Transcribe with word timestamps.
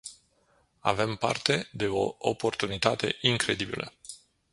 Avem 0.91 1.17
parte 1.17 1.69
de 1.71 1.87
o 1.87 2.15
oportunitate 2.19 3.17
incredibilă. 3.21 3.93